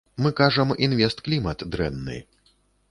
Мы 0.25 0.29
кажам, 0.39 0.71
інвестклімат 0.87 1.67
дрэнны. 1.77 2.17